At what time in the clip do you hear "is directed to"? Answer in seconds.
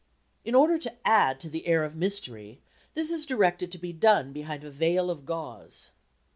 3.11-3.77